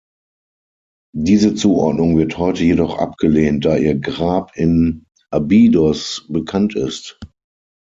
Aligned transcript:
Diese 1.15 1.53
Zuordnung 1.53 2.17
wird 2.17 2.39
heute 2.39 2.63
jedoch 2.63 2.97
abgelehnt, 2.97 3.65
da 3.65 3.77
ihr 3.77 3.99
Grab 3.99 4.49
in 4.55 5.05
Abydos 5.29 6.25
bekannt 6.27 6.73
ist. 6.75 7.19